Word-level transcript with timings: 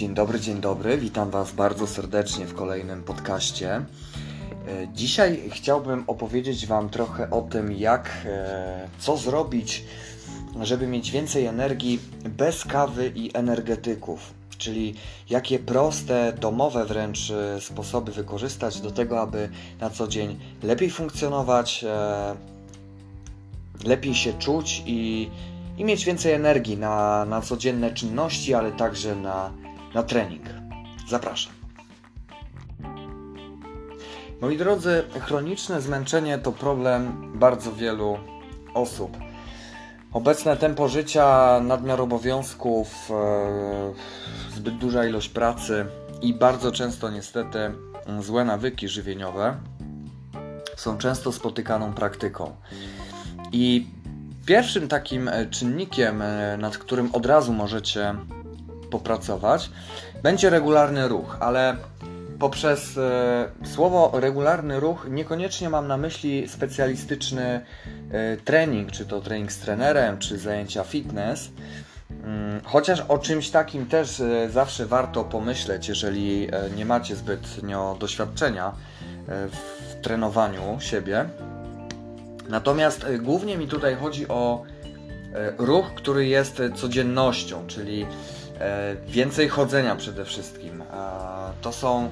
Dzień 0.00 0.14
dobry, 0.14 0.40
dzień 0.40 0.60
dobry. 0.60 0.98
Witam 0.98 1.30
Was 1.30 1.52
bardzo 1.52 1.86
serdecznie 1.86 2.46
w 2.46 2.54
kolejnym 2.54 3.02
podcaście. 3.02 3.74
E, 3.74 3.84
dzisiaj 4.94 5.50
chciałbym 5.50 6.04
opowiedzieć 6.06 6.66
Wam 6.66 6.90
trochę 6.90 7.30
o 7.30 7.42
tym, 7.42 7.72
jak, 7.72 8.10
e, 8.24 8.88
co 8.98 9.16
zrobić, 9.16 9.84
żeby 10.62 10.86
mieć 10.86 11.10
więcej 11.10 11.46
energii 11.46 12.00
bez 12.24 12.64
kawy 12.64 13.12
i 13.14 13.36
energetyków. 13.36 14.34
Czyli 14.58 14.94
jakie 15.30 15.58
proste, 15.58 16.32
domowe 16.40 16.84
wręcz 16.84 17.30
e, 17.30 17.60
sposoby 17.60 18.12
wykorzystać 18.12 18.80
do 18.80 18.90
tego, 18.90 19.20
aby 19.20 19.48
na 19.80 19.90
co 19.90 20.08
dzień 20.08 20.38
lepiej 20.62 20.90
funkcjonować, 20.90 21.84
lepiej 23.84 24.14
się 24.14 24.32
czuć 24.32 24.82
i, 24.86 25.30
i 25.78 25.84
mieć 25.84 26.04
więcej 26.04 26.32
energii 26.32 26.76
na, 26.76 27.24
na 27.24 27.40
codzienne 27.40 27.90
czynności, 27.90 28.54
ale 28.54 28.72
także 28.72 29.16
na, 29.16 29.59
na 29.94 30.02
trening. 30.02 30.46
Zapraszam. 31.08 31.52
Moi 34.40 34.56
drodzy, 34.56 35.02
chroniczne 35.20 35.80
zmęczenie 35.80 36.38
to 36.38 36.52
problem 36.52 37.32
bardzo 37.34 37.72
wielu 37.72 38.18
osób. 38.74 39.16
Obecne 40.12 40.56
tempo 40.56 40.88
życia, 40.88 41.60
nadmiar 41.60 42.00
obowiązków, 42.00 43.10
e, 43.10 44.54
zbyt 44.56 44.78
duża 44.78 45.06
ilość 45.06 45.28
pracy 45.28 45.86
i 46.22 46.34
bardzo 46.34 46.72
często 46.72 47.10
niestety 47.10 47.58
złe 48.20 48.44
nawyki 48.44 48.88
żywieniowe 48.88 49.56
są 50.76 50.98
często 50.98 51.32
spotykaną 51.32 51.92
praktyką. 51.92 52.56
I 53.52 53.86
pierwszym 54.46 54.88
takim 54.88 55.28
e, 55.28 55.46
czynnikiem, 55.46 56.22
e, 56.22 56.56
nad 56.56 56.78
którym 56.78 57.14
od 57.14 57.26
razu 57.26 57.52
możecie 57.52 58.14
popracować, 58.90 59.70
będzie 60.22 60.50
regularny 60.50 61.08
ruch, 61.08 61.36
ale 61.40 61.76
poprzez 62.38 62.98
e, 62.98 63.48
słowo 63.64 64.10
regularny 64.14 64.80
ruch 64.80 65.06
niekoniecznie 65.10 65.70
mam 65.70 65.88
na 65.88 65.96
myśli 65.96 66.48
specjalistyczny 66.48 67.60
trening, 68.44 68.90
czy 68.90 69.06
to 69.06 69.20
trening 69.20 69.52
z 69.52 69.58
trenerem, 69.58 70.18
czy 70.18 70.38
zajęcia 70.38 70.84
fitness. 70.84 71.50
Mm, 72.10 72.60
chociaż 72.64 73.00
o 73.08 73.18
czymś 73.18 73.50
takim 73.50 73.86
też 73.86 74.22
zawsze 74.50 74.86
warto 74.86 75.24
pomyśleć, 75.24 75.88
jeżeli 75.88 76.48
nie 76.76 76.84
macie 76.84 77.16
zbytnio 77.16 77.96
doświadczenia 78.00 78.72
w 79.26 79.94
trenowaniu 80.02 80.80
siebie. 80.80 81.28
Natomiast 82.50 83.04
e, 83.04 83.18
głównie 83.18 83.56
mi 83.56 83.68
tutaj 83.68 83.96
chodzi 83.96 84.28
o 84.28 84.62
e, 85.34 85.52
ruch, 85.58 85.86
który 85.94 86.26
jest 86.26 86.62
codziennością, 86.74 87.66
czyli 87.66 88.02
e, 88.02 88.06
więcej 89.06 89.48
chodzenia 89.48 89.96
przede 89.96 90.24
wszystkim. 90.24 90.82
To 91.62 91.72
są 91.72 92.10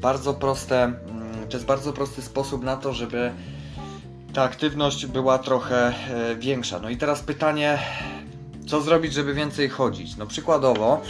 bardzo 0.00 0.34
proste, 0.34 0.82
mm, 0.82 1.48
to 1.48 1.56
jest 1.56 1.66
bardzo 1.66 1.92
prosty 1.92 2.22
sposób 2.22 2.64
na 2.64 2.76
to, 2.76 2.92
żeby 2.92 3.32
ta 4.34 4.42
aktywność 4.42 5.06
była 5.06 5.38
trochę 5.38 5.94
większa. 6.38 6.78
No 6.78 6.90
i 6.90 6.96
teraz 6.96 7.20
pytanie, 7.20 7.78
co 8.66 8.80
zrobić, 8.80 9.12
żeby 9.12 9.34
więcej 9.34 9.68
chodzić? 9.68 10.16
No 10.16 10.26
przykładowo, 10.26 11.00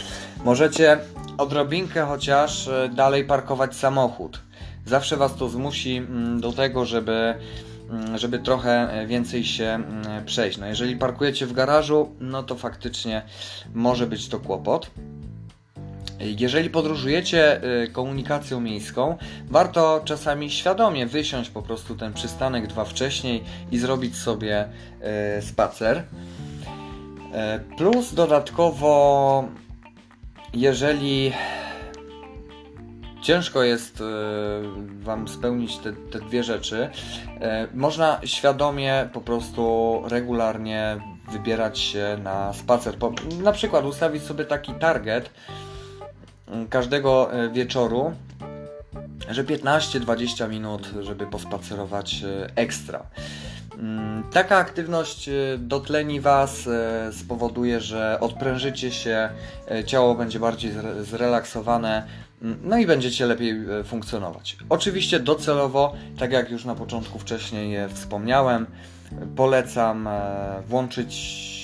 możecie 0.43 0.99
odrobinkę 1.37 2.05
chociaż 2.05 2.69
dalej 2.95 3.25
parkować 3.25 3.75
samochód. 3.75 4.39
Zawsze 4.85 5.17
Was 5.17 5.35
to 5.35 5.49
zmusi 5.49 5.97
mm, 5.97 6.41
do 6.41 6.51
tego, 6.51 6.85
żeby 6.85 7.35
żeby 8.15 8.39
trochę 8.39 8.71
e, 8.71 9.07
więcej 9.07 9.45
się 9.45 9.65
mm, 9.65 10.25
przejść. 10.25 10.57
No 10.57 10.65
jeżeli 10.65 10.95
parkujecie 10.95 11.45
w 11.45 11.53
garażu, 11.53 12.15
no 12.19 12.43
to 12.43 12.55
faktycznie 12.55 13.21
może 13.73 14.07
być 14.07 14.27
to 14.27 14.39
kłopot. 14.39 14.91
Jeżeli 16.19 16.69
podróżujecie 16.69 17.61
e, 17.61 17.87
komunikacją 17.87 18.59
miejską, 18.59 19.17
warto 19.47 20.01
czasami 20.05 20.51
świadomie 20.51 21.05
wysiąść 21.05 21.49
po 21.49 21.61
prostu 21.61 21.95
ten 21.95 22.13
przystanek 22.13 22.67
dwa 22.67 22.85
wcześniej 22.85 23.43
i 23.71 23.77
zrobić 23.77 24.15
sobie 24.17 24.69
e, 25.01 25.41
spacer. 25.41 26.03
Plus 27.77 28.13
dodatkowo, 28.13 29.47
jeżeli 30.53 31.33
ciężko 33.23 33.63
jest 33.63 34.01
e, 34.01 34.03
Wam 35.01 35.27
spełnić 35.27 35.77
te, 35.77 35.93
te 35.93 36.19
dwie 36.19 36.43
rzeczy. 36.43 36.89
E, 37.41 37.67
można 37.73 38.19
świadomie 38.23 39.09
po 39.13 39.21
prostu 39.21 40.01
regularnie 40.05 40.97
wybierać 41.31 41.79
się 41.79 42.17
na 42.23 42.53
spacer. 42.53 42.95
Na 43.43 43.51
przykład 43.51 43.85
ustawić 43.85 44.23
sobie 44.23 44.45
taki 44.45 44.73
target 44.73 45.29
mm, 46.47 46.67
każdego 46.67 47.33
e, 47.33 47.49
wieczoru, 47.49 48.13
że 49.29 49.43
15-20 49.43 50.49
minut, 50.49 50.89
żeby 51.01 51.27
pospacerować 51.27 52.15
ekstra. 52.55 53.05
Mm, 53.79 54.23
taka 54.31 54.57
aktywność 54.57 55.29
dotleni 55.57 56.21
Was, 56.21 56.69
spowoduje, 57.11 57.81
że 57.81 58.17
odprężycie 58.19 58.91
się, 58.91 59.29
ciało 59.85 60.15
będzie 60.15 60.39
bardziej 60.39 60.71
zrelaksowane, 61.01 62.07
no 62.41 62.77
i 62.77 62.85
będziecie 62.85 63.25
lepiej 63.25 63.65
funkcjonować. 63.83 64.57
Oczywiście 64.69 65.19
docelowo, 65.19 65.93
tak 66.19 66.31
jak 66.31 66.51
już 66.51 66.65
na 66.65 66.75
początku 66.75 67.19
wcześniej 67.19 67.77
wspomniałem, 67.89 68.67
polecam 69.35 70.07
e, 70.07 70.21
włączyć 70.67 71.62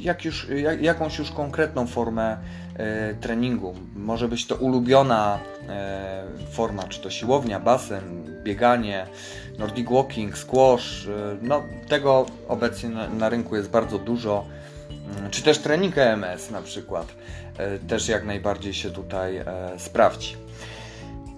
jak 0.00 0.24
już, 0.24 0.48
jak, 0.48 0.82
jakąś 0.82 1.18
już 1.18 1.30
konkretną 1.30 1.86
formę 1.86 2.36
e, 2.76 3.14
treningu. 3.14 3.74
Może 3.96 4.28
być 4.28 4.46
to 4.46 4.56
ulubiona 4.56 5.38
forma, 6.50 6.82
czy 6.82 7.00
to 7.00 7.10
siłownia, 7.10 7.60
basen, 7.60 8.24
bieganie, 8.42 9.06
nordic 9.58 9.88
walking, 9.90 10.38
squash. 10.38 11.08
no, 11.42 11.62
tego 11.88 12.26
obecnie 12.48 12.88
na, 12.88 13.08
na 13.08 13.28
rynku 13.28 13.56
jest 13.56 13.70
bardzo 13.70 13.98
dużo 13.98 14.44
Mm, 15.16 15.30
czy 15.30 15.42
też 15.42 15.58
trening 15.58 15.98
EMS 15.98 16.50
na 16.50 16.62
przykład, 16.62 17.06
e, 17.58 17.78
też 17.78 18.08
jak 18.08 18.24
najbardziej 18.24 18.74
się 18.74 18.90
tutaj 18.90 19.36
e, 19.36 19.44
sprawdzi. 19.78 20.36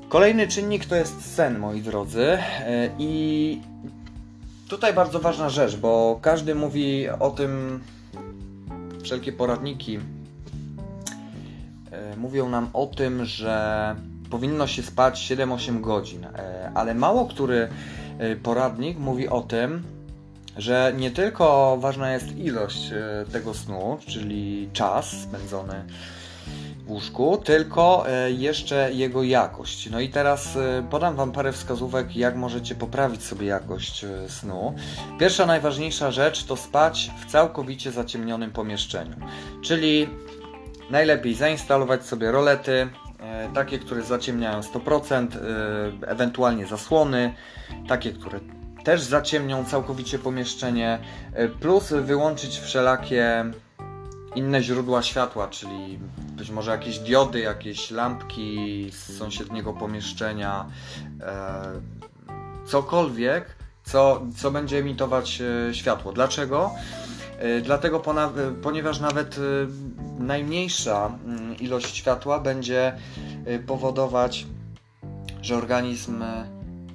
Kolejny 0.08 0.48
czynnik 0.48 0.86
to 0.86 0.96
jest 0.96 1.34
sen, 1.34 1.58
moi 1.58 1.82
drodzy, 1.82 2.28
e, 2.30 2.40
i 2.98 3.60
tutaj 4.68 4.92
bardzo 4.94 5.20
ważna 5.20 5.48
rzecz, 5.48 5.76
bo 5.76 6.18
każdy 6.22 6.54
mówi 6.54 7.08
o 7.08 7.30
tym, 7.30 7.80
wszelkie 9.02 9.32
poradniki 9.32 9.98
mówią 12.16 12.48
nam 12.48 12.68
o 12.72 12.86
tym, 12.86 13.24
że 13.24 13.96
powinno 14.30 14.66
się 14.66 14.82
spać 14.82 15.30
7-8 15.30 15.80
godzin, 15.80 16.26
ale 16.74 16.94
mało 16.94 17.26
który 17.26 17.68
poradnik 18.42 18.98
mówi 18.98 19.28
o 19.28 19.40
tym, 19.42 19.82
że 20.56 20.92
nie 20.96 21.10
tylko 21.10 21.76
ważna 21.80 22.12
jest 22.12 22.36
ilość 22.36 22.92
e, 22.92 23.24
tego 23.32 23.54
snu, 23.54 23.98
czyli 24.06 24.68
czas 24.72 25.10
spędzony 25.10 25.84
łóżku, 26.90 27.42
tylko 27.44 28.08
e, 28.08 28.30
jeszcze 28.30 28.92
jego 28.92 29.22
jakość. 29.22 29.90
No 29.90 30.00
i 30.00 30.08
teraz 30.08 30.56
e, 30.56 30.86
podam 30.90 31.16
Wam 31.16 31.32
parę 31.32 31.52
wskazówek, 31.52 32.16
jak 32.16 32.36
możecie 32.36 32.74
poprawić 32.74 33.22
sobie 33.22 33.46
jakość 33.46 34.06
snu. 34.28 34.74
Pierwsza, 35.20 35.46
najważniejsza 35.46 36.10
rzecz 36.10 36.44
to 36.44 36.56
spać 36.56 37.10
w 37.20 37.30
całkowicie 37.30 37.90
zaciemnionym 37.90 38.50
pomieszczeniu, 38.50 39.16
czyli 39.62 40.08
najlepiej 40.90 41.34
zainstalować 41.34 42.04
sobie 42.06 42.32
rolety, 42.32 42.88
takie, 43.54 43.78
które 43.78 44.02
zaciemniają 44.02 44.60
100%, 44.60 45.26
ewentualnie 46.06 46.66
zasłony, 46.66 47.34
takie, 47.88 48.12
które 48.12 48.40
też 48.84 49.00
zaciemnią 49.00 49.64
całkowicie 49.64 50.18
pomieszczenie, 50.18 50.98
e, 51.32 51.48
plus 51.48 51.92
wyłączyć 51.92 52.58
wszelakie 52.58 53.44
inne 54.34 54.62
źródła 54.62 55.02
światła, 55.02 55.48
czyli 55.48 55.98
być 56.18 56.50
może 56.50 56.70
jakieś 56.70 56.98
diody, 56.98 57.40
jakieś 57.40 57.90
lampki 57.90 58.86
z 58.92 59.18
sąsiedniego 59.18 59.72
pomieszczenia, 59.72 60.66
e, 61.20 61.62
cokolwiek, 62.66 63.56
co, 63.84 64.22
co 64.36 64.50
będzie 64.50 64.78
emitować 64.78 65.40
e, 65.40 65.74
światło. 65.74 66.12
Dlaczego? 66.12 66.70
Dlatego, 67.62 68.02
ponieważ 68.62 69.00
nawet 69.00 69.36
najmniejsza 70.18 71.18
mm, 71.24 71.56
ilość 71.56 71.96
światła 71.96 72.40
będzie 72.40 72.92
powodować, 73.66 74.46
że 75.42 75.56
organizm 75.56 76.24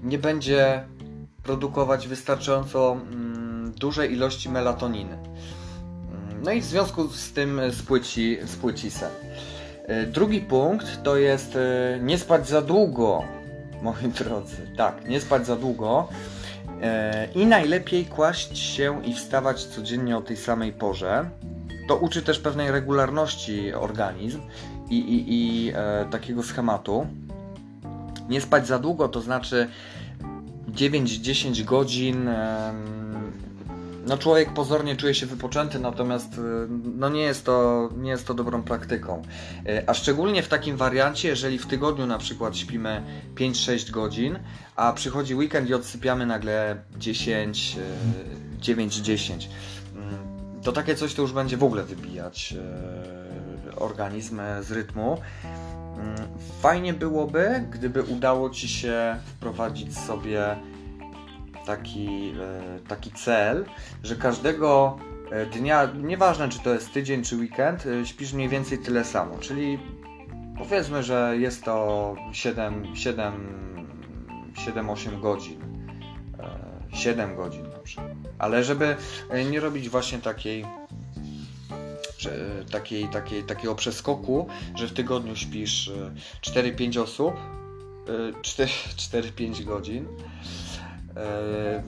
nie 0.04 0.18
będzie 0.18 0.86
produkować 1.44 2.08
wystarczająco 2.08 2.92
mm, 2.92 3.72
duże 3.72 4.08
ilości 4.08 4.50
melatoniny. 4.50 5.18
No 6.44 6.52
i 6.52 6.62
w 6.62 6.66
związku 6.66 7.08
z 7.08 7.32
tym 7.32 7.62
spłyci, 7.72 8.38
spłyci 8.46 8.92
sen. 8.92 9.12
E, 9.88 10.06
drugi 10.06 10.42
punkt 10.42 11.04
to 11.04 11.18
jest 11.18 11.56
e, 11.56 12.00
nie 12.02 12.18
spać 12.18 12.48
za 12.48 12.62
długo, 12.62 13.24
moi 13.82 14.08
drodzy. 14.20 14.58
Tak, 14.78 15.08
nie 15.10 15.22
spać 15.22 15.46
za 15.46 15.56
długo. 15.56 16.08
E, 16.82 17.28
I 17.36 17.46
najlepiej 17.46 18.06
kłaść 18.06 18.58
się 18.58 19.06
i 19.06 19.14
wstawać 19.14 19.64
codziennie 19.64 20.18
o 20.18 20.22
tej 20.22 20.38
samej 20.38 20.74
porze. 20.74 21.30
To 21.88 21.96
uczy 21.96 22.22
też 22.22 22.40
pewnej 22.40 22.72
regularności 22.72 23.74
organizm 23.74 24.42
i, 24.90 25.00
i, 25.00 25.26
i 25.28 25.72
e, 25.76 26.06
takiego 26.12 26.44
schematu. 26.44 27.08
Nie 28.30 28.42
spać 28.42 28.68
za 28.68 28.80
długo, 28.80 29.08
to 29.08 29.22
znaczy 29.22 29.68
9-10 30.72 31.64
godzin. 31.64 32.30
No 34.08 34.18
człowiek 34.18 34.54
pozornie 34.54 34.96
czuje 34.96 35.14
się 35.14 35.26
wypoczęty, 35.26 35.80
natomiast 35.80 36.34
e, 36.34 36.42
no 36.96 37.10
nie, 37.10 37.22
jest 37.22 37.46
to, 37.46 37.90
nie 37.98 38.10
jest 38.10 38.28
to 38.28 38.34
dobrą 38.34 38.64
praktyką. 38.64 39.22
E, 39.66 39.84
a 39.90 39.94
szczególnie 39.94 40.44
w 40.44 40.48
takim 40.48 40.78
wariancie, 40.78 41.28
jeżeli 41.28 41.60
w 41.60 41.66
tygodniu 41.66 42.08
na 42.08 42.18
przykład 42.18 42.58
śpimy 42.58 43.04
5-6 43.36 43.92
godzin, 43.92 44.40
a 44.76 44.94
przychodzi 44.94 45.36
weekend 45.36 45.70
i 45.70 45.74
odsypiamy 45.74 46.26
nagle 46.26 46.78
10, 46.98 47.78
9-10. 48.62 49.48
Mm, 49.96 50.18
to 50.64 50.72
takie 50.72 50.96
coś 50.96 51.14
to 51.14 51.22
już 51.22 51.32
będzie 51.32 51.58
w 51.58 51.64
ogóle 51.64 51.84
wybijać 51.84 52.56
organizm 53.76 54.42
z 54.62 54.72
rytmu. 54.72 55.18
Mm, 55.98 56.16
fajnie 56.62 56.94
byłoby, 56.94 57.64
gdyby 57.72 58.04
udało 58.04 58.50
Ci 58.50 58.68
się 58.68 59.16
wprowadzić 59.26 59.98
sobie 59.98 60.56
taki, 61.66 62.34
e, 62.42 62.80
taki 62.88 63.12
cel, 63.12 63.66
że 64.04 64.16
każdego 64.16 64.98
e, 65.32 65.46
dnia, 65.46 65.90
nieważne 66.04 66.50
czy 66.50 66.60
to 66.60 66.74
jest 66.74 66.94
tydzień 66.94 67.24
czy 67.24 67.36
weekend, 67.36 67.86
e, 67.86 68.06
śpisz 68.06 68.34
mniej 68.34 68.50
więcej 68.50 68.80
tyle 68.80 69.04
samo. 69.04 69.38
Czyli 69.38 69.80
powiedzmy, 70.58 71.04
że 71.04 71.38
jest 71.38 71.64
to 71.64 72.16
7-8 72.32 75.22
godzin. 75.22 75.66
7 76.94 77.36
godzin 77.36 77.70
na 77.70 77.80
przykład. 77.80 78.12
Ale 78.40 78.64
żeby 78.64 78.96
nie 79.52 79.60
robić 79.60 79.90
właśnie 79.90 80.20
takiej 80.20 80.66
takiej, 82.72 83.10
takiej, 83.10 83.44
takiego 83.44 83.76
przeskoku, 83.76 84.48
że 84.76 84.88
w 84.88 84.94
tygodniu 84.94 85.36
śpisz 85.36 85.92
4-5 86.42 87.02
osób, 87.02 87.34
4-5 88.42 89.64
godzin, 89.74 90.08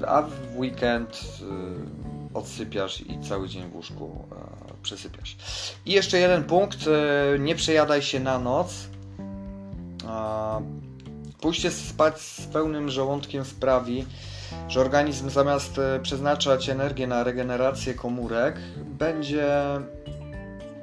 a 0.08 0.22
w 0.22 0.58
weekend 0.58 1.24
e, 1.42 2.38
odsypiasz 2.38 3.02
i 3.02 3.20
cały 3.30 3.50
dzień 3.50 3.70
w 3.70 3.76
łóżku 3.76 4.26
e, 4.32 4.84
przesypiasz. 4.84 5.38
I 5.86 5.92
jeszcze 5.92 6.20
jeden 6.20 6.44
punkt, 6.44 6.80
nie 7.40 7.56
przejadaj 7.56 8.02
się 8.02 8.20
na 8.20 8.40
noc. 8.40 8.88
Pójście 11.42 11.72
spać 11.72 12.22
z 12.22 12.46
pełnym 12.46 12.90
żołądkiem 12.90 13.46
sprawi, 13.46 14.06
że 14.68 14.82
organizm 14.82 15.30
zamiast 15.30 15.72
przeznaczać 16.04 16.70
energię 16.70 17.08
na 17.08 17.24
regenerację 17.24 17.94
komórek, 17.94 18.56
będzie 18.78 19.48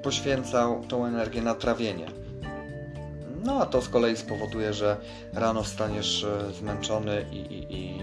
poświęcał 0.02 0.85
tą 0.88 1.06
energię 1.06 1.43
na 1.43 1.55
trawienie. 1.55 2.06
No 3.44 3.61
a 3.61 3.67
to 3.67 3.82
z 3.82 3.88
kolei 3.88 4.17
spowoduje, 4.17 4.75
że 4.75 4.96
rano 5.32 5.62
wstaniesz 5.62 6.26
zmęczony 6.58 7.26
i, 7.32 7.37
i, 7.37 7.75
i 7.75 8.00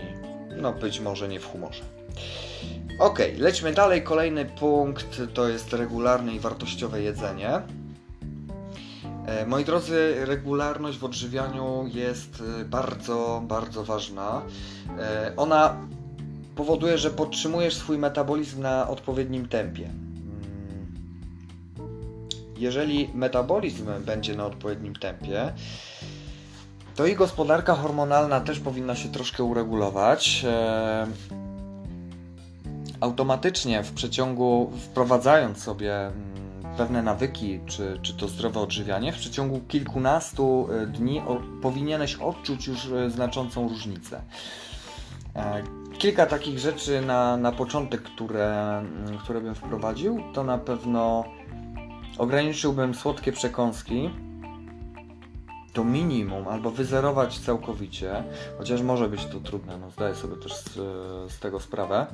no 0.62 0.74
być 0.74 1.00
może 1.00 1.28
nie 1.28 1.40
w 1.40 1.46
humorze. 1.46 1.84
Ok, 3.00 3.20
lećmy 3.38 3.74
dalej. 3.74 4.04
Kolejny 4.04 4.46
punkt 4.46 5.22
to 5.34 5.48
jest 5.48 5.74
regularne 5.74 6.36
i 6.36 6.40
wartościowe 6.40 7.02
jedzenie. 7.02 7.62
E, 9.26 9.46
moi 9.46 9.66
drodzy, 9.66 10.26
regularność 10.26 10.98
w 10.98 11.04
odżywianiu 11.04 11.86
jest 11.94 12.44
e, 12.62 12.66
bardzo, 12.66 13.44
bardzo 13.48 13.84
ważna. 13.84 14.42
E, 15.00 15.34
ona 15.38 15.76
powoduje, 16.56 16.98
że 16.98 17.12
podtrzymujesz 17.12 17.76
swój 17.76 17.98
metabolizm 17.98 18.62
na 18.62 18.90
odpowiednim 18.90 19.48
tempie. 19.48 19.86
Mm. 19.86 21.00
Jeżeli 22.58 23.10
metabolizm 23.14 23.86
będzie 24.06 24.36
na 24.36 24.46
odpowiednim 24.46 24.96
tempie, 24.96 25.54
to 27.02 27.08
i 27.08 27.16
gospodarka 27.16 27.76
hormonalna 27.76 28.42
też 28.42 28.60
powinna 28.60 28.96
się 28.96 29.10
troszkę 29.10 29.44
uregulować. 29.44 30.46
E, 30.48 31.08
automatycznie 33.00 33.84
w 33.84 33.92
przeciągu, 33.92 34.72
wprowadzając 34.80 35.64
sobie 35.64 35.98
mm, 35.98 36.14
pewne 36.78 37.04
nawyki, 37.04 37.60
czy, 37.66 38.00
czy 38.02 38.14
to 38.14 38.28
zdrowe 38.28 38.60
odżywianie, 38.60 39.14
w 39.14 39.16
przeciągu 39.16 39.62
kilkunastu 39.68 40.68
e, 40.72 40.88
dni 40.88 41.22
powinieneś 41.62 42.16
odczuć 42.16 42.68
już 42.68 42.86
e, 42.86 43.10
znaczącą 43.10 43.70
różnicę. 43.70 44.22
Kilka 45.98 46.26
takich 46.26 46.60
rzeczy 46.60 47.02
na, 47.02 47.38
na 47.38 47.52
początek, 47.52 48.02
które, 48.02 48.78
mm, 48.78 49.18
które 49.18 49.42
bym 49.42 49.56
wprowadził, 49.56 50.24
to 50.34 50.44
na 50.44 50.58
pewno 50.58 51.24
ograniczyłbym 52.18 52.96
słodkie 52.96 53.32
przekąski, 53.32 54.10
to 55.74 55.84
minimum 55.84 56.48
albo 56.48 56.72
wyzerować 56.72 57.40
całkowicie, 57.40 58.24
chociaż 58.58 58.82
może 58.82 59.10
być 59.10 59.26
to 59.26 59.40
trudne, 59.40 59.78
no 59.78 59.92
zdaję 59.92 60.16
sobie 60.16 60.36
też 60.36 60.56
z, 60.56 60.74
z 61.32 61.40
tego 61.40 61.60
sprawę. 61.60 62.08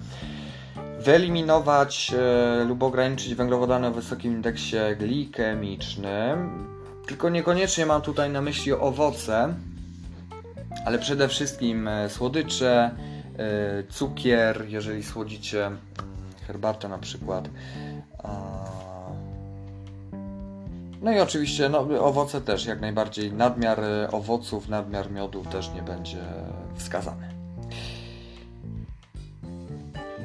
Wyeliminować 1.00 2.13
e, 2.13 2.63
lub 2.63 2.83
ograniczyć 2.83 3.36
węglowodany 3.36 3.88
o 3.88 3.92
wysokim 3.92 4.33
indeksie 4.33 4.77
glikemicznym, 5.00 6.68
tylko 7.07 7.30
niekoniecznie 7.30 7.86
mam 7.86 8.01
tutaj 8.01 8.30
na 8.30 8.42
myśli 8.42 8.74
owoce, 8.74 9.54
ale 10.86 11.00
przede 11.00 11.27
wszystkim 11.27 11.88
e, 11.88 12.10
słodycze, 12.10 12.92
e, 13.38 13.83
cukier, 13.89 14.65
jeżeli 14.68 15.03
słodzicie 15.03 15.65
mm, 15.65 15.80
herbatę 16.48 16.89
na 16.89 16.98
przykład. 16.98 17.50
No 21.01 21.11
i 21.11 21.19
oczywiście 21.19 21.69
no, 21.69 21.79
owoce 21.79 22.41
też 22.41 22.65
jak 22.65 22.81
najbardziej. 22.81 23.33
Nadmiar 23.33 23.83
e, 23.83 24.11
owoców, 24.11 24.69
nadmiar 24.69 25.11
miodu 25.11 25.44
też 25.44 25.73
nie 25.73 25.81
będzie 25.81 26.17
wskazany. 26.75 27.29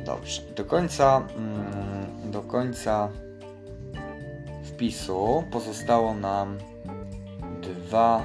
Dobrze. 0.07 0.43
Do 0.57 0.65
końca, 0.65 1.23
mm, 1.37 2.31
do 2.31 2.43
końca 2.43 3.09
wpisu 4.65 5.45
pozostało 5.51 6.15
nam 6.15 6.59
dwa, 7.63 8.23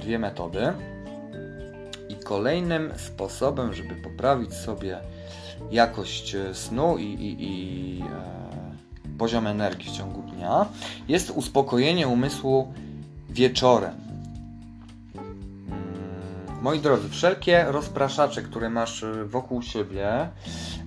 dwie 0.00 0.18
metody. 0.18 0.72
I 2.08 2.16
kolejnym 2.16 2.92
sposobem, 2.96 3.74
żeby 3.74 3.94
poprawić 3.94 4.54
sobie 4.54 4.98
jakość 5.70 6.36
snu 6.52 6.98
i, 6.98 7.04
i, 7.04 7.36
i 7.40 8.02
e, 8.02 8.39
poziom 9.20 9.46
energii 9.46 9.90
w 9.90 9.96
ciągu 9.96 10.22
dnia, 10.22 10.66
jest 11.08 11.30
uspokojenie 11.30 12.08
umysłu 12.08 12.72
wieczorem. 13.30 13.94
Mm, 15.14 16.62
moi 16.62 16.80
drodzy, 16.80 17.08
wszelkie 17.08 17.64
rozpraszacze, 17.68 18.42
które 18.42 18.70
masz 18.70 19.02
y, 19.02 19.24
wokół 19.24 19.62
siebie, 19.62 20.28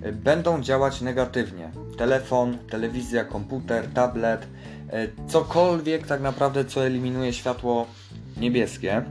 y, 0.06 0.12
będą 0.12 0.62
działać 0.62 1.00
negatywnie. 1.00 1.70
Telefon, 1.98 2.58
telewizja, 2.70 3.24
komputer, 3.24 3.88
tablet, 3.94 4.42
y, 4.42 4.48
cokolwiek 5.28 6.06
tak 6.06 6.20
naprawdę, 6.20 6.64
co 6.64 6.86
eliminuje 6.86 7.32
światło 7.32 7.86
niebieskie. 8.36 9.04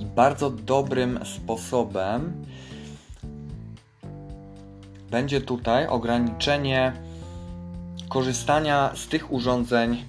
I 0.00 0.04
bardzo 0.04 0.50
dobrym 0.50 1.20
sposobem 1.24 2.32
będzie 5.10 5.40
tutaj 5.40 5.86
ograniczenie 5.86 7.09
korzystania 8.10 8.90
z 8.94 9.08
tych 9.08 9.32
urządzeń 9.32 10.04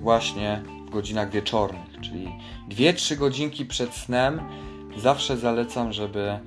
właśnie 0.00 0.62
w 0.86 0.90
godzinach 0.90 1.30
wieczornych, 1.30 2.00
czyli 2.00 2.28
2-3 2.68 3.16
godzinki 3.16 3.66
przed 3.66 3.94
snem 3.94 4.40
zawsze 4.96 5.36
zalecam, 5.36 5.92
żeby 5.92 6.38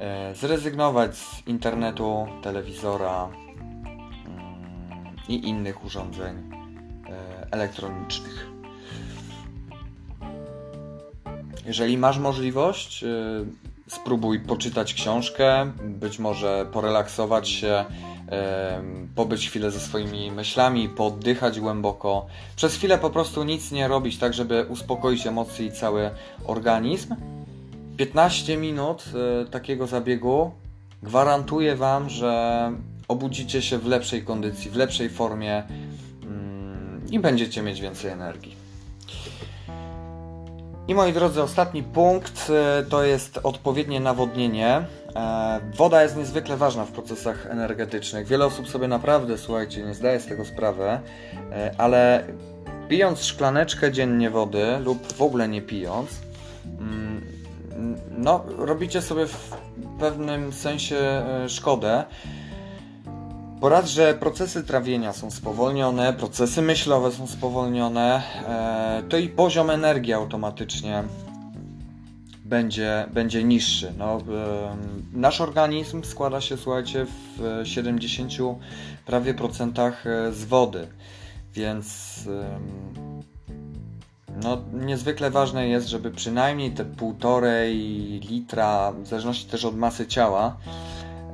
e, 0.00 0.34
zrezygnować 0.34 1.16
z 1.16 1.46
internetu, 1.46 2.26
telewizora 2.42 3.28
mm, 3.28 5.16
i 5.28 5.48
innych 5.48 5.84
urządzeń 5.84 6.36
e, 6.36 7.46
elektronicznych. 7.50 8.46
Jeżeli 11.66 11.98
masz 11.98 12.18
możliwość, 12.18 13.04
e, 13.04 13.08
spróbuj 13.88 14.40
poczytać 14.40 14.94
książkę, 14.94 15.72
być 15.84 16.18
może 16.18 16.66
porelaksować 16.72 17.48
się 17.48 17.84
pobyć 19.14 19.48
chwilę 19.48 19.70
ze 19.70 19.80
swoimi 19.80 20.30
myślami, 20.30 20.88
poddychać 20.88 21.60
głęboko, 21.60 22.26
przez 22.56 22.74
chwilę 22.74 22.98
po 22.98 23.10
prostu 23.10 23.44
nic 23.44 23.72
nie 23.72 23.88
robić, 23.88 24.18
tak 24.18 24.34
żeby 24.34 24.66
uspokoić 24.68 25.26
emocje 25.26 25.66
i 25.66 25.72
cały 25.72 26.10
organizm. 26.44 27.14
15 27.96 28.56
minut 28.56 29.04
e, 29.42 29.44
takiego 29.50 29.86
zabiegu 29.86 30.50
gwarantuję 31.02 31.76
Wam, 31.76 32.10
że 32.10 32.72
obudzicie 33.08 33.62
się 33.62 33.78
w 33.78 33.86
lepszej 33.86 34.22
kondycji, 34.24 34.70
w 34.70 34.76
lepszej 34.76 35.10
formie 35.10 35.62
mm, 36.22 37.02
i 37.10 37.18
będziecie 37.18 37.62
mieć 37.62 37.80
więcej 37.80 38.10
energii. 38.10 38.65
I 40.88 40.94
moi 40.94 41.12
drodzy, 41.12 41.42
ostatni 41.42 41.82
punkt 41.82 42.50
e, 42.50 42.82
to 42.82 43.04
jest 43.04 43.40
odpowiednie 43.42 44.00
nawodnienie. 44.00 44.86
E, 45.16 45.60
woda 45.74 46.02
jest 46.02 46.16
niezwykle 46.16 46.56
ważna 46.56 46.84
w 46.84 46.92
procesach 46.92 47.46
energetycznych. 47.46 48.26
Wiele 48.26 48.46
osób 48.46 48.68
sobie 48.68 48.88
naprawdę, 48.88 49.38
słuchajcie, 49.38 49.82
nie 49.82 49.94
zdaje 49.94 50.20
z 50.20 50.26
tego 50.26 50.44
sprawy, 50.44 50.84
e, 50.84 51.00
ale 51.78 52.24
pijąc 52.88 53.24
szklaneczkę 53.24 53.92
dziennie 53.92 54.30
wody 54.30 54.78
lub 54.78 55.12
w 55.12 55.22
ogóle 55.22 55.48
nie 55.48 55.62
pijąc, 55.62 56.10
mm, 56.80 57.26
no, 58.18 58.44
robicie 58.58 59.02
sobie 59.02 59.26
w 59.26 59.56
pewnym 60.00 60.52
sensie 60.52 60.96
e, 60.96 61.48
szkodę. 61.48 62.04
Raz, 63.62 63.90
że 63.90 64.14
procesy 64.14 64.64
trawienia 64.64 65.12
są 65.12 65.30
spowolnione, 65.30 66.12
procesy 66.12 66.62
myślowe 66.62 67.12
są 67.12 67.26
spowolnione, 67.26 68.22
e, 68.48 69.02
to 69.08 69.16
i 69.16 69.28
poziom 69.28 69.70
energii 69.70 70.12
automatycznie 70.12 71.04
będzie, 72.44 73.06
będzie 73.12 73.44
niższy. 73.44 73.92
No, 73.98 74.18
nasz 75.12 75.40
organizm 75.40 76.04
składa 76.04 76.40
się, 76.40 76.56
słuchajcie, 76.56 77.06
w 77.38 77.60
70 77.64 78.32
prawie 79.06 79.34
procentach 79.34 80.06
e, 80.06 80.32
z 80.32 80.44
wody, 80.44 80.88
więc 81.54 82.20
no, 84.42 84.58
niezwykle 84.72 85.30
ważne 85.30 85.68
jest, 85.68 85.88
żeby 85.88 86.10
przynajmniej 86.10 86.70
te 86.70 86.84
półtorej 86.84 87.76
litra, 88.30 88.92
w 88.92 89.06
zależności 89.06 89.50
też 89.50 89.64
od 89.64 89.76
masy 89.76 90.06
ciała 90.06 90.56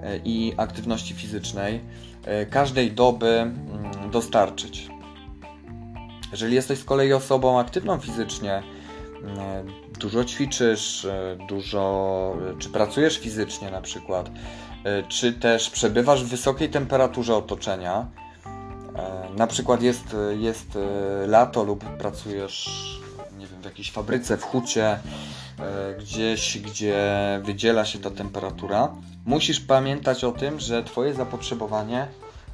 e, 0.03 0.17
i 0.25 0.55
aktywności 0.57 1.15
fizycznej, 1.15 1.75
e, 1.77 2.12
każdej 2.51 2.93
doby 2.93 3.29
mm, 3.29 4.11
dostarczyć. 4.11 4.89
Jeżeli 6.33 6.55
jesteś 6.55 6.79
z 6.79 6.85
kolei 6.85 7.13
osobą 7.13 7.61
aktywną 7.61 7.99
fizycznie, 7.99 8.63
dużo 10.03 10.25
ćwiczysz, 10.25 11.05
e, 11.05 11.37
dużo, 11.49 12.37
czy 12.59 12.69
pracujesz 12.69 13.19
fizycznie 13.19 13.71
na 13.71 13.81
przykład, 13.81 14.31
e, 14.85 15.03
czy 15.03 15.33
też 15.33 15.71
przebywasz 15.71 16.25
w 16.25 16.29
wysokiej 16.29 16.71
temperaturze 16.71 17.37
otoczenia, 17.37 18.07
e, 18.97 19.29
na 19.37 19.47
przykład 19.47 19.83
jest, 19.83 20.17
jest 20.39 20.79
lato 21.27 21.63
lub 21.63 21.85
pracujesz 21.85 22.71
nie 23.39 23.47
wiem, 23.47 23.63
w 23.63 23.65
jakiejś 23.65 23.93
fabryce, 23.93 24.37
w 24.37 24.43
hucie, 24.43 24.99
gdzieś, 25.99 26.59
gdzie 26.59 27.05
wydziela 27.45 27.85
się 27.85 27.99
ta 27.99 28.11
temperatura, 28.11 28.95
musisz 29.27 29.61
pamiętać 29.61 30.25
o 30.25 30.33
tym, 30.33 30.61
że 30.61 30.83
Twoje 30.83 31.15
zapotrzebowanie 31.15 32.07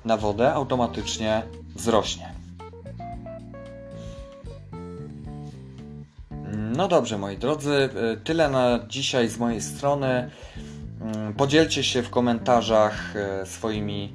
na 0.05 0.17
wodę 0.17 0.53
automatycznie 0.53 1.43
wzrośnie. 1.75 2.39
No 6.77 6.89
dobrze, 6.89 7.19
moi 7.19 7.37
drodzy, 7.37 7.89
e, 8.13 8.17
tyle 8.17 8.49
na 8.49 8.79
dzisiaj 8.89 9.29
z 9.29 9.39
mojej 9.39 9.61
strony. 9.61 10.31
Mm, 11.01 11.35
podzielcie 11.35 11.85
się 11.85 12.03
w 12.03 12.11
komentarzach 12.11 13.17
e, 13.17 13.47
swoimi 13.47 14.15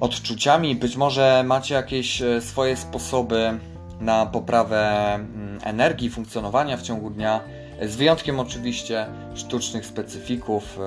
odczuciami. 0.00 0.76
Być 0.76 0.96
może 0.96 1.42
macie 1.46 1.74
jakieś 1.74 2.22
e, 2.22 2.40
swoje 2.40 2.76
sposoby 2.76 3.58
na 4.00 4.26
poprawę 4.26 5.14
mm, 5.14 5.58
energii, 5.64 6.10
funkcjonowania 6.10 6.76
w 6.76 6.82
ciągu 6.82 7.10
dnia, 7.10 7.40
z 7.86 7.96
wyjątkiem 7.96 8.40
oczywiście 8.40 9.06
sztucznych 9.34 9.86
specyfików, 9.86 10.78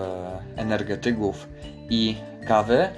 energetyków 0.56 1.48
i 1.90 2.16
kawy. 2.48 2.90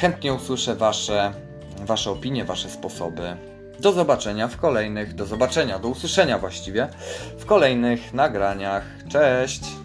Chętnie 0.00 0.34
usłyszę 0.34 0.74
Wasze, 0.74 1.32
wasze 1.80 2.10
opinie, 2.10 2.44
Wasze 2.44 2.70
sposoby 2.70 3.36
do 3.80 3.92
zobaczenia 3.92 4.48
w 4.48 4.56
kolejnych, 4.56 5.14
do 5.14 5.26
zobaczenia, 5.26 5.78
do 5.78 5.88
usłyszenia 5.88 6.38
właściwie 6.38 6.88
w 7.38 7.46
kolejnych 7.46 8.14
nagraniach. 8.14 8.84
Cześć! 9.08 9.83